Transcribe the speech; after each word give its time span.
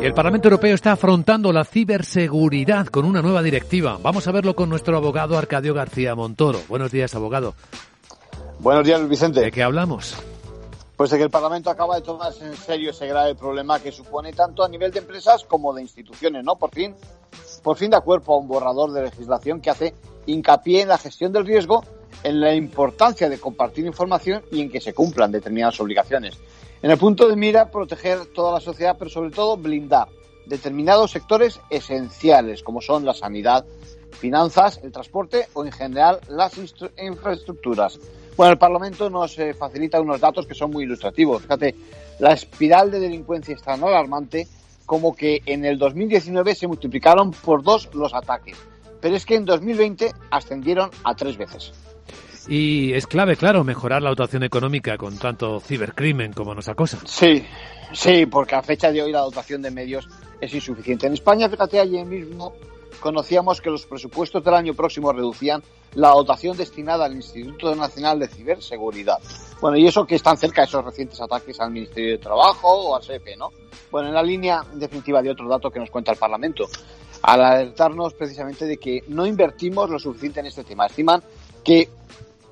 Y 0.00 0.04
el 0.04 0.14
Parlamento 0.14 0.46
Europeo 0.46 0.76
está 0.76 0.92
afrontando 0.92 1.52
la 1.52 1.64
ciberseguridad 1.64 2.86
con 2.86 3.04
una 3.04 3.20
nueva 3.20 3.42
directiva. 3.42 3.98
Vamos 4.00 4.28
a 4.28 4.32
verlo 4.32 4.54
con 4.54 4.68
nuestro 4.68 4.96
abogado 4.96 5.36
Arcadio 5.36 5.74
García 5.74 6.14
Montoro. 6.14 6.60
Buenos 6.68 6.92
días, 6.92 7.16
abogado. 7.16 7.54
Buenos 8.60 8.86
días, 8.86 9.08
Vicente. 9.08 9.40
¿De 9.40 9.50
qué 9.50 9.64
hablamos? 9.64 10.14
Pues 10.96 11.10
de 11.10 11.16
que 11.16 11.24
el 11.24 11.30
Parlamento 11.30 11.68
acaba 11.68 11.96
de 11.96 12.02
tomarse 12.02 12.46
en 12.46 12.56
serio 12.56 12.90
ese 12.90 13.08
grave 13.08 13.34
problema 13.34 13.80
que 13.80 13.90
supone 13.90 14.32
tanto 14.32 14.62
a 14.62 14.68
nivel 14.68 14.92
de 14.92 15.00
empresas 15.00 15.44
como 15.44 15.74
de 15.74 15.82
instituciones, 15.82 16.44
¿no? 16.44 16.54
Por 16.54 16.70
fin, 16.70 16.94
por 17.64 17.76
fin 17.76 17.90
da 17.90 18.00
cuerpo 18.00 18.34
a 18.34 18.38
un 18.38 18.46
borrador 18.46 18.92
de 18.92 19.02
legislación 19.02 19.60
que 19.60 19.70
hace 19.70 19.94
hincapié 20.26 20.82
en 20.82 20.88
la 20.88 20.98
gestión 20.98 21.32
del 21.32 21.44
riesgo, 21.44 21.84
en 22.22 22.40
la 22.40 22.54
importancia 22.54 23.28
de 23.28 23.40
compartir 23.40 23.84
información 23.84 24.42
y 24.52 24.60
en 24.60 24.70
que 24.70 24.80
se 24.80 24.94
cumplan 24.94 25.32
determinadas 25.32 25.80
obligaciones. 25.80 26.38
En 26.80 26.90
el 26.90 26.98
punto 26.98 27.28
de 27.28 27.34
mira, 27.34 27.70
proteger 27.70 28.26
toda 28.26 28.52
la 28.52 28.60
sociedad, 28.60 28.96
pero 28.98 29.10
sobre 29.10 29.30
todo 29.30 29.56
blindar 29.56 30.08
determinados 30.46 31.10
sectores 31.10 31.60
esenciales, 31.70 32.62
como 32.62 32.80
son 32.80 33.04
la 33.04 33.14
sanidad, 33.14 33.66
finanzas, 34.12 34.80
el 34.82 34.92
transporte 34.92 35.46
o 35.52 35.64
en 35.64 35.72
general 35.72 36.20
las 36.28 36.52
infraestructuras. 36.98 37.98
Bueno, 38.36 38.52
el 38.52 38.58
Parlamento 38.58 39.10
nos 39.10 39.38
eh, 39.38 39.52
facilita 39.54 40.00
unos 40.00 40.20
datos 40.20 40.46
que 40.46 40.54
son 40.54 40.70
muy 40.70 40.84
ilustrativos. 40.84 41.42
Fíjate, 41.42 41.74
la 42.20 42.32
espiral 42.32 42.90
de 42.90 43.00
delincuencia 43.00 43.54
es 43.54 43.62
tan 43.62 43.82
alarmante 43.82 44.46
como 44.86 45.14
que 45.14 45.42
en 45.44 45.64
el 45.64 45.78
2019 45.78 46.54
se 46.54 46.66
multiplicaron 46.66 47.32
por 47.32 47.62
dos 47.62 47.92
los 47.94 48.14
ataques, 48.14 48.56
pero 49.00 49.16
es 49.16 49.26
que 49.26 49.34
en 49.34 49.44
2020 49.44 50.12
ascendieron 50.30 50.90
a 51.04 51.14
tres 51.14 51.36
veces. 51.36 51.72
Y 52.48 52.94
es 52.94 53.06
clave, 53.06 53.36
claro, 53.36 53.62
mejorar 53.62 54.02
la 54.02 54.08
dotación 54.08 54.42
económica 54.42 54.96
con 54.96 55.18
tanto 55.18 55.60
cibercrimen 55.60 56.32
como 56.32 56.54
nos 56.54 56.68
acosa. 56.68 56.98
Sí, 57.04 57.44
sí, 57.92 58.24
porque 58.24 58.54
a 58.54 58.62
fecha 58.62 58.90
de 58.90 59.02
hoy 59.02 59.12
la 59.12 59.20
dotación 59.20 59.60
de 59.60 59.70
medios 59.70 60.08
es 60.40 60.54
insuficiente. 60.54 61.06
En 61.06 61.12
España, 61.12 61.48
fíjate, 61.48 61.78
ayer 61.78 62.06
mismo 62.06 62.54
conocíamos 63.00 63.60
que 63.60 63.70
los 63.70 63.84
presupuestos 63.86 64.42
del 64.42 64.54
año 64.54 64.74
próximo 64.74 65.12
reducían 65.12 65.62
la 65.94 66.10
dotación 66.10 66.56
destinada 66.56 67.04
al 67.04 67.14
Instituto 67.14 67.74
Nacional 67.74 68.18
de 68.18 68.28
Ciberseguridad. 68.28 69.18
Bueno, 69.60 69.76
y 69.76 69.86
eso 69.86 70.06
que 70.06 70.14
están 70.14 70.36
cerca 70.36 70.62
de 70.62 70.68
esos 70.68 70.84
recientes 70.84 71.20
ataques 71.20 71.60
al 71.60 71.70
Ministerio 71.70 72.12
de 72.12 72.18
Trabajo 72.18 72.68
o 72.68 72.96
al 72.96 73.02
SEPE, 73.02 73.36
¿no? 73.36 73.50
Bueno, 73.90 74.08
en 74.08 74.14
la 74.14 74.22
línea 74.22 74.62
definitiva 74.74 75.22
de 75.22 75.30
otro 75.30 75.48
dato 75.48 75.70
que 75.70 75.80
nos 75.80 75.90
cuenta 75.90 76.12
el 76.12 76.18
Parlamento, 76.18 76.64
al 77.22 77.42
alertarnos 77.42 78.14
precisamente 78.14 78.64
de 78.64 78.78
que 78.78 79.02
no 79.08 79.26
invertimos 79.26 79.90
lo 79.90 79.98
suficiente 79.98 80.40
en 80.40 80.46
este 80.46 80.64
tema. 80.64 80.86
Estiman 80.86 81.22
que 81.64 81.88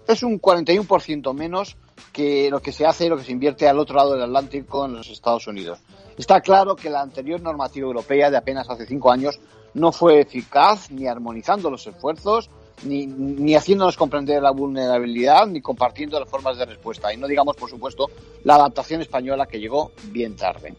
es 0.06 0.22
un 0.22 0.40
41% 0.40 1.34
menos 1.34 1.76
que 2.12 2.50
lo 2.50 2.60
que 2.60 2.72
se 2.72 2.86
hace 2.86 3.08
lo 3.08 3.16
que 3.16 3.24
se 3.24 3.32
invierte 3.32 3.68
al 3.68 3.78
otro 3.78 3.96
lado 3.96 4.12
del 4.12 4.22
Atlántico 4.22 4.86
en 4.86 4.94
los 4.94 5.08
Estados 5.08 5.46
Unidos. 5.46 5.78
Está 6.16 6.40
claro 6.40 6.76
que 6.76 6.90
la 6.90 7.02
anterior 7.02 7.40
normativa 7.40 7.86
europea 7.86 8.30
de 8.30 8.36
apenas 8.36 8.68
hace 8.70 8.86
cinco 8.86 9.10
años 9.10 9.38
no 9.74 9.92
fue 9.92 10.20
eficaz 10.20 10.90
ni 10.90 11.06
armonizando 11.06 11.70
los 11.70 11.86
esfuerzos, 11.86 12.48
ni, 12.84 13.06
ni 13.06 13.54
haciéndonos 13.54 13.96
comprender 13.96 14.42
la 14.42 14.50
vulnerabilidad, 14.50 15.46
ni 15.46 15.60
compartiendo 15.60 16.18
las 16.18 16.28
formas 16.28 16.56
de 16.56 16.64
respuesta. 16.64 17.12
Y 17.12 17.18
no 17.18 17.26
digamos, 17.26 17.56
por 17.56 17.68
supuesto, 17.68 18.10
la 18.44 18.54
adaptación 18.54 19.02
española 19.02 19.46
que 19.46 19.60
llegó 19.60 19.92
bien 20.10 20.36
tarde. 20.36 20.74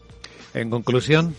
En 0.54 0.70
conclusión. 0.70 1.34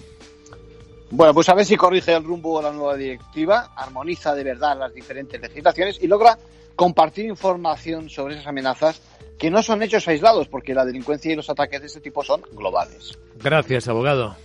Bueno, 1.11 1.33
pues 1.33 1.49
a 1.49 1.55
ver 1.55 1.65
si 1.65 1.75
corrige 1.75 2.13
el 2.13 2.23
rumbo 2.23 2.59
a 2.59 2.63
la 2.63 2.71
nueva 2.71 2.95
directiva, 2.95 3.71
armoniza 3.75 4.35
de 4.35 4.43
verdad 4.43 4.77
las 4.77 4.93
diferentes 4.93 5.41
legislaciones 5.41 5.97
y 6.01 6.07
logra 6.07 6.37
compartir 6.75 7.25
información 7.25 8.09
sobre 8.09 8.35
esas 8.35 8.47
amenazas 8.47 9.01
que 9.37 9.49
no 9.49 9.63
son 9.63 9.81
hechos 9.81 10.07
aislados, 10.07 10.47
porque 10.47 10.73
la 10.73 10.85
delincuencia 10.85 11.31
y 11.31 11.35
los 11.35 11.49
ataques 11.49 11.81
de 11.81 11.87
este 11.87 12.01
tipo 12.01 12.23
son 12.23 12.41
globales. 12.53 13.17
Gracias, 13.41 13.87
abogado. 13.87 14.35